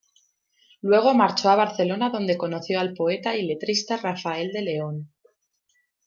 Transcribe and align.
Luego 0.81 1.13
marchó 1.13 1.51
a 1.51 1.55
Barcelona 1.55 2.09
donde 2.09 2.35
conoció 2.35 2.79
al 2.79 2.95
poeta 2.95 3.35
y 3.37 3.43
letrista 3.43 3.97
Rafael 3.97 4.51
de 4.51 4.63
León. 4.63 5.11